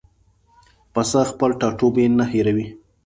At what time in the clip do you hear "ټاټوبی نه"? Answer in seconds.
1.59-2.25